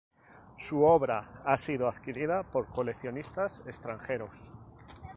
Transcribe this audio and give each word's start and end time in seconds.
Su 0.57 0.83
obra 0.83 1.43
ha 1.45 1.57
sido 1.57 1.87
adquirida 1.87 2.41
por 2.41 2.65
coleccionistas 2.71 3.61
extranjeros. 3.67 4.49